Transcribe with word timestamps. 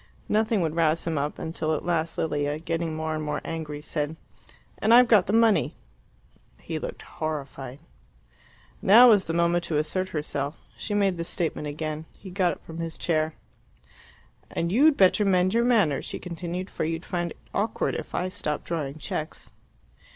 Nothing 0.27 0.61
would 0.61 0.75
rouse 0.75 1.05
him 1.05 1.19
up, 1.19 1.37
until 1.37 1.75
at 1.75 1.85
last 1.85 2.17
Lilia, 2.17 2.57
getting 2.57 2.95
more 2.95 3.13
and 3.13 3.23
more 3.23 3.39
angry, 3.45 3.83
said, 3.83 4.15
"And 4.79 4.95
I've 4.95 5.07
got 5.07 5.27
the 5.27 5.31
money." 5.31 5.75
He 6.59 6.79
looked 6.79 7.03
horrified. 7.03 7.77
Now 8.81 9.09
was 9.09 9.25
the 9.25 9.33
moment 9.33 9.63
to 9.65 9.77
assert 9.77 10.09
herself. 10.09 10.57
She 10.75 10.95
made 10.95 11.17
the 11.17 11.23
statement 11.23 11.67
again. 11.67 12.05
He 12.13 12.31
got 12.31 12.53
up 12.53 12.65
from 12.65 12.79
his 12.79 12.97
chair. 12.97 13.35
"And 14.49 14.71
you'd 14.71 14.97
better 14.97 15.23
mend 15.23 15.53
your 15.53 15.63
manners," 15.65 16.05
she 16.05 16.17
continued, 16.17 16.71
"for 16.71 16.83
you'd 16.83 17.05
find 17.05 17.29
it 17.29 17.37
awkward 17.53 17.93
if 17.93 18.15
I 18.15 18.27
stopped 18.29 18.63
drawing 18.65 18.97
cheques." 18.97 19.51